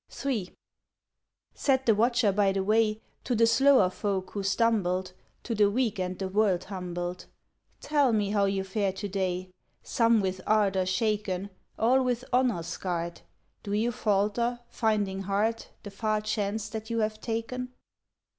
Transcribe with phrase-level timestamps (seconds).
[0.07, 5.13] 1 161 Ill Said the Watcher by the Way To the slower folk who stumbled,
[5.43, 7.27] To the weak and the world humbled,
[7.81, 9.51] "Tell me how you fare to day.
[9.83, 13.21] Some with ardor shaken, All with honor scarred,
[13.61, 17.71] Do you falter, finding hard The far chance that you have taken